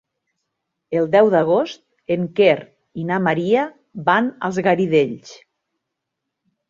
[1.01, 2.55] El deu d'agost en Quer
[3.03, 3.67] i na Maria
[4.09, 5.37] van als Garidells.